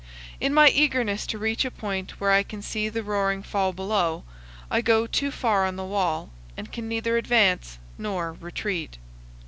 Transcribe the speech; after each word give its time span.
In 0.39 0.51
my 0.51 0.69
eagerness 0.69 1.27
to 1.27 1.37
reach 1.37 1.63
a 1.63 1.69
point 1.69 2.19
where 2.19 2.31
I 2.31 2.41
can 2.41 2.63
see 2.63 2.89
the 2.89 3.03
roaring 3.03 3.43
fall 3.43 3.71
below, 3.71 4.23
I 4.71 4.81
go 4.81 5.05
too 5.05 5.29
far 5.29 5.63
on 5.63 5.75
the 5.75 5.85
wall, 5.85 6.31
and 6.57 6.71
can 6.71 6.87
neither 6.87 7.17
advance 7.17 7.77
nor 7.99 8.33
retreat. 8.33 8.97